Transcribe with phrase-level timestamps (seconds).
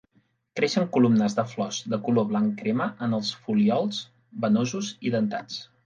[0.59, 4.05] Creixen columnes de flors de color blanc-crema en els folíols
[4.47, 5.67] venosos i dentats.